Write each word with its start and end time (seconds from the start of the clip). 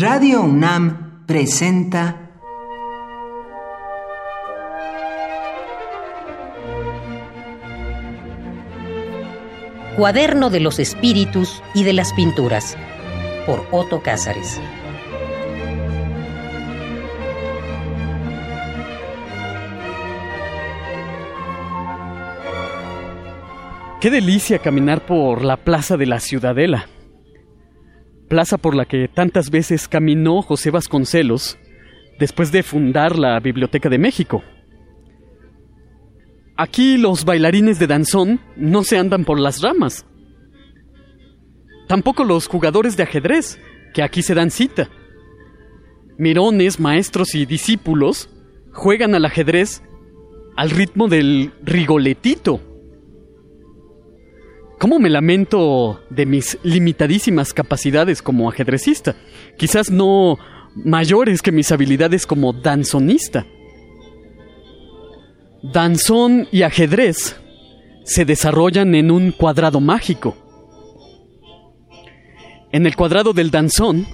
Radio 0.00 0.40
UNAM 0.40 1.26
presenta 1.26 2.30
Cuaderno 9.98 10.48
de 10.48 10.60
los 10.60 10.78
Espíritus 10.78 11.62
y 11.74 11.84
de 11.84 11.92
las 11.92 12.14
Pinturas 12.14 12.78
por 13.44 13.66
Otto 13.72 14.00
Cázares. 14.02 14.58
Qué 24.00 24.08
delicia 24.08 24.60
caminar 24.60 25.04
por 25.04 25.44
la 25.44 25.58
plaza 25.58 25.98
de 25.98 26.06
la 26.06 26.20
Ciudadela. 26.20 26.86
Plaza 28.30 28.58
por 28.58 28.76
la 28.76 28.84
que 28.84 29.08
tantas 29.08 29.50
veces 29.50 29.88
caminó 29.88 30.40
José 30.40 30.70
Vasconcelos 30.70 31.58
después 32.20 32.52
de 32.52 32.62
fundar 32.62 33.18
la 33.18 33.40
Biblioteca 33.40 33.88
de 33.88 33.98
México. 33.98 34.44
Aquí 36.56 36.96
los 36.96 37.24
bailarines 37.24 37.80
de 37.80 37.88
danzón 37.88 38.40
no 38.54 38.84
se 38.84 38.98
andan 38.98 39.24
por 39.24 39.40
las 39.40 39.60
ramas. 39.60 40.06
Tampoco 41.88 42.22
los 42.22 42.46
jugadores 42.46 42.96
de 42.96 43.02
ajedrez, 43.02 43.58
que 43.94 44.04
aquí 44.04 44.22
se 44.22 44.34
dan 44.34 44.52
cita. 44.52 44.88
Mirones, 46.16 46.78
maestros 46.78 47.34
y 47.34 47.46
discípulos 47.46 48.30
juegan 48.72 49.16
al 49.16 49.24
ajedrez 49.24 49.82
al 50.56 50.70
ritmo 50.70 51.08
del 51.08 51.52
rigoletito 51.64 52.60
¿Cómo 54.80 54.98
me 54.98 55.10
lamento 55.10 56.00
de 56.08 56.24
mis 56.24 56.56
limitadísimas 56.62 57.52
capacidades 57.52 58.22
como 58.22 58.48
ajedrecista? 58.48 59.14
Quizás 59.58 59.90
no 59.90 60.38
mayores 60.74 61.42
que 61.42 61.52
mis 61.52 61.70
habilidades 61.70 62.26
como 62.26 62.54
danzonista. 62.54 63.44
Danzón 65.62 66.48
y 66.50 66.62
ajedrez 66.62 67.36
se 68.04 68.24
desarrollan 68.24 68.94
en 68.94 69.10
un 69.10 69.32
cuadrado 69.32 69.80
mágico. 69.80 70.34
En 72.72 72.86
el 72.86 72.96
cuadrado 72.96 73.34
del 73.34 73.50
danzón 73.50 74.06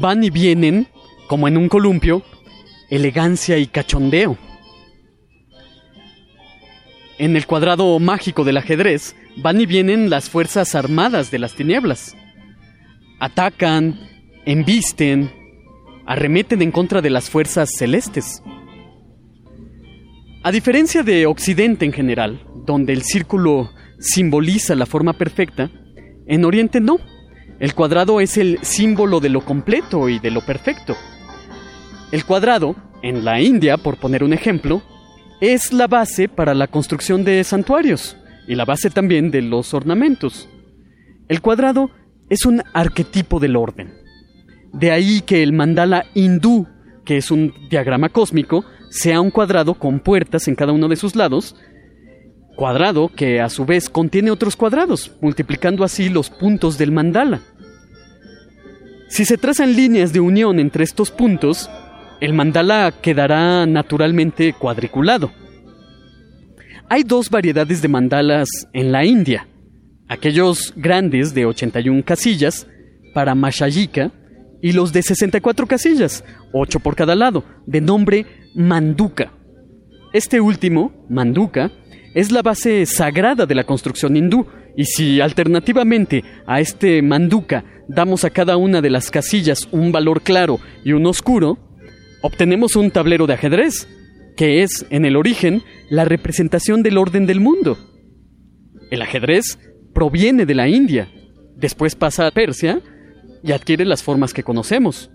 van 0.00 0.24
y 0.24 0.30
vienen, 0.30 0.86
como 1.28 1.48
en 1.48 1.58
un 1.58 1.68
columpio, 1.68 2.22
elegancia 2.88 3.58
y 3.58 3.66
cachondeo. 3.66 4.38
En 7.18 7.36
el 7.36 7.46
cuadrado 7.46 7.98
mágico 7.98 8.44
del 8.44 8.58
ajedrez 8.58 9.16
van 9.36 9.60
y 9.60 9.66
vienen 9.66 10.08
las 10.08 10.30
fuerzas 10.30 10.76
armadas 10.76 11.32
de 11.32 11.40
las 11.40 11.54
tinieblas. 11.54 12.16
Atacan, 13.18 13.98
embisten, 14.46 15.28
arremeten 16.06 16.62
en 16.62 16.70
contra 16.70 17.02
de 17.02 17.10
las 17.10 17.28
fuerzas 17.28 17.70
celestes. 17.76 18.40
A 20.44 20.52
diferencia 20.52 21.02
de 21.02 21.26
Occidente 21.26 21.84
en 21.84 21.92
general, 21.92 22.40
donde 22.64 22.92
el 22.92 23.02
círculo 23.02 23.72
simboliza 23.98 24.76
la 24.76 24.86
forma 24.86 25.12
perfecta, 25.12 25.72
en 26.28 26.44
Oriente 26.44 26.80
no. 26.80 26.98
El 27.58 27.74
cuadrado 27.74 28.20
es 28.20 28.38
el 28.38 28.60
símbolo 28.62 29.18
de 29.18 29.30
lo 29.30 29.44
completo 29.44 30.08
y 30.08 30.20
de 30.20 30.30
lo 30.30 30.46
perfecto. 30.46 30.96
El 32.12 32.24
cuadrado, 32.24 32.76
en 33.02 33.24
la 33.24 33.40
India, 33.40 33.76
por 33.76 33.96
poner 33.96 34.22
un 34.22 34.32
ejemplo, 34.32 34.82
es 35.40 35.72
la 35.72 35.86
base 35.86 36.28
para 36.28 36.54
la 36.54 36.66
construcción 36.66 37.24
de 37.24 37.42
santuarios 37.44 38.16
y 38.46 38.54
la 38.54 38.64
base 38.64 38.90
también 38.90 39.30
de 39.30 39.42
los 39.42 39.74
ornamentos. 39.74 40.48
El 41.28 41.40
cuadrado 41.40 41.90
es 42.28 42.44
un 42.44 42.62
arquetipo 42.72 43.38
del 43.38 43.56
orden. 43.56 43.94
De 44.72 44.90
ahí 44.90 45.20
que 45.20 45.42
el 45.42 45.52
mandala 45.52 46.04
hindú, 46.14 46.66
que 47.04 47.16
es 47.16 47.30
un 47.30 47.54
diagrama 47.70 48.08
cósmico, 48.08 48.64
sea 48.90 49.20
un 49.20 49.30
cuadrado 49.30 49.74
con 49.74 50.00
puertas 50.00 50.48
en 50.48 50.54
cada 50.54 50.72
uno 50.72 50.88
de 50.88 50.96
sus 50.96 51.14
lados, 51.14 51.54
cuadrado 52.56 53.08
que 53.08 53.40
a 53.40 53.48
su 53.48 53.64
vez 53.64 53.88
contiene 53.88 54.30
otros 54.30 54.56
cuadrados, 54.56 55.12
multiplicando 55.20 55.84
así 55.84 56.08
los 56.08 56.30
puntos 56.30 56.76
del 56.76 56.92
mandala. 56.92 57.40
Si 59.08 59.24
se 59.24 59.38
trazan 59.38 59.74
líneas 59.74 60.12
de 60.12 60.20
unión 60.20 60.58
entre 60.58 60.84
estos 60.84 61.10
puntos, 61.10 61.70
el 62.20 62.32
mandala 62.32 62.92
quedará 63.00 63.66
naturalmente 63.66 64.52
cuadriculado. 64.52 65.30
Hay 66.88 67.02
dos 67.02 67.28
variedades 67.30 67.82
de 67.82 67.88
mandalas 67.88 68.48
en 68.72 68.92
la 68.92 69.04
India. 69.04 69.46
Aquellos 70.08 70.72
grandes 70.74 71.34
de 71.34 71.44
81 71.44 72.02
casillas 72.04 72.66
para 73.14 73.34
Mashayika 73.34 74.10
y 74.62 74.72
los 74.72 74.92
de 74.92 75.02
64 75.02 75.66
casillas, 75.66 76.24
8 76.52 76.80
por 76.80 76.96
cada 76.96 77.14
lado, 77.14 77.44
de 77.66 77.80
nombre 77.80 78.26
Manduka. 78.54 79.32
Este 80.12 80.40
último, 80.40 81.04
Manduka, 81.08 81.70
es 82.14 82.32
la 82.32 82.42
base 82.42 82.86
sagrada 82.86 83.44
de 83.46 83.54
la 83.54 83.64
construcción 83.64 84.16
hindú, 84.16 84.46
y 84.76 84.84
si 84.84 85.20
alternativamente 85.20 86.24
a 86.46 86.60
este 86.60 87.02
Manduka 87.02 87.64
damos 87.88 88.24
a 88.24 88.30
cada 88.30 88.56
una 88.56 88.80
de 88.80 88.90
las 88.90 89.10
casillas 89.10 89.68
un 89.72 89.92
valor 89.92 90.22
claro 90.22 90.58
y 90.84 90.92
un 90.92 91.06
oscuro, 91.06 91.67
obtenemos 92.22 92.76
un 92.76 92.90
tablero 92.90 93.26
de 93.26 93.34
ajedrez, 93.34 93.88
que 94.36 94.62
es, 94.62 94.86
en 94.90 95.04
el 95.04 95.16
origen, 95.16 95.62
la 95.90 96.04
representación 96.04 96.82
del 96.82 96.98
orden 96.98 97.26
del 97.26 97.40
mundo. 97.40 97.78
El 98.90 99.02
ajedrez 99.02 99.58
proviene 99.92 100.46
de 100.46 100.54
la 100.54 100.68
India, 100.68 101.08
después 101.56 101.94
pasa 101.94 102.26
a 102.26 102.30
Persia 102.30 102.80
y 103.42 103.52
adquiere 103.52 103.84
las 103.84 104.02
formas 104.02 104.32
que 104.32 104.42
conocemos. 104.42 105.10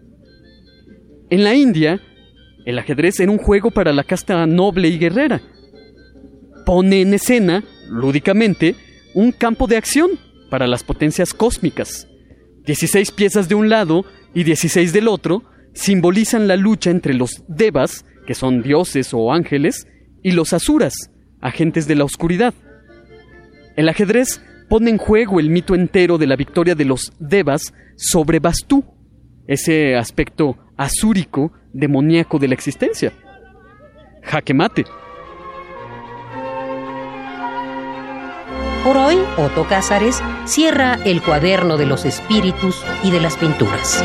En 1.30 1.44
la 1.44 1.56
India, 1.56 2.02
el 2.66 2.78
ajedrez 2.80 3.20
era 3.20 3.32
un 3.32 3.38
juego 3.38 3.72
para 3.72 3.94
la 3.94 4.04
casta 4.04 4.46
noble 4.46 4.88
y 4.88 4.98
guerrera. 4.98 5.42
Pone 6.66 7.02
en 7.02 7.14
escena, 7.14 7.64
lúdicamente, 7.90 8.76
un 9.14 9.32
campo 9.32 9.68
de 9.68 9.78
acción 9.78 10.12
para 10.50 10.68
las 10.68 10.84
potencias 10.84 11.34
cósmicas. 11.34 12.08
16 12.66 13.12
piezas 13.12 13.50
de 13.50 13.56
un 13.56 13.70
lado 13.70 14.06
y 14.34 14.44
16 14.44 14.94
del 14.94 15.08
otro 15.08 15.44
simbolizan 15.74 16.48
la 16.48 16.56
lucha 16.56 16.90
entre 16.90 17.14
los 17.14 17.44
devas 17.48 18.06
que 18.26 18.34
son 18.34 18.62
dioses 18.62 19.14
o 19.14 19.32
ángeles, 19.32 19.88
y 20.22 20.32
los 20.32 20.54
asuras, 20.54 20.94
agentes 21.42 21.88
de 21.88 21.96
la 21.96 22.06
oscuridad. 22.06 22.54
El 23.76 23.90
ajedrez 23.90 24.42
pone 24.70 24.90
en 24.90 24.98
juego 24.98 25.40
el 25.40 25.50
mito 25.50 25.76
entero 25.76 26.18
de 26.18 26.28
la 26.28 26.36
victoria 26.36 26.76
de 26.76 26.86
los 26.86 27.12
devas 27.20 27.74
sobre 27.98 28.40
Bastú, 28.40 28.86
ese 29.48 29.96
aspecto 29.96 30.58
asúrico, 30.78 31.52
demoníaco 31.74 32.40
de 32.40 32.48
la 32.48 32.54
existencia. 32.54 33.12
Jaque 34.24 34.54
mate. 34.54 34.86
Por 38.86 38.98
hoy, 38.98 39.18
Otto 39.38 39.66
Cázares 39.68 40.22
cierra 40.46 41.00
el 41.06 41.22
cuaderno 41.22 41.78
de 41.78 41.86
los 41.86 42.06
espíritus 42.06 42.84
y 43.04 43.12
de 43.12 43.22
las 43.22 43.38
pinturas. 43.38 44.04